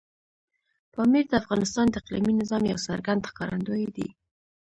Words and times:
پامیر 0.93 1.25
د 1.29 1.33
افغانستان 1.41 1.85
د 1.89 1.95
اقلیمي 2.01 2.33
نظام 2.41 2.63
یو 2.71 2.79
څرګند 2.87 3.27
ښکارندوی 3.29 3.85
دی. 3.95 4.07